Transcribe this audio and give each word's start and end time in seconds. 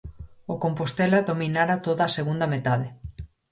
O 0.53 0.55
Compostela 0.63 1.19
dominara 1.29 1.81
toda 1.85 2.03
a 2.05 2.13
segunda 2.17 2.47
metade. 2.53 2.87